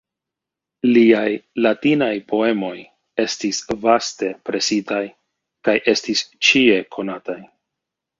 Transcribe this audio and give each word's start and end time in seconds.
Liaj 0.93 1.33
latinaj 1.65 2.13
poemoj 2.31 2.71
estis 3.23 3.59
vaste 3.83 4.31
presitaj 4.51 5.03
kaj 5.69 5.77
estis 5.95 6.25
ĉie 6.49 6.79
konataj. 6.97 7.37